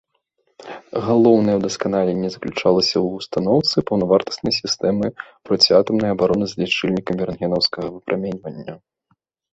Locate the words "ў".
3.05-3.21